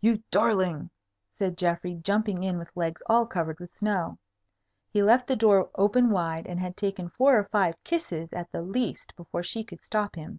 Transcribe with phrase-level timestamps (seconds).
[0.00, 0.90] "You darling!"
[1.32, 4.16] said Geoffrey, jumping in with legs all covered with snow.
[4.92, 8.62] He left the door open wide, and had taken four or five kisses at the
[8.62, 10.38] least before she could stop him.